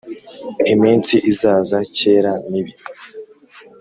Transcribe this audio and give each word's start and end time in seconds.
iminsi 0.73 1.15
izaza 1.31 1.77
kera 1.97 2.31
mibi 2.49 2.73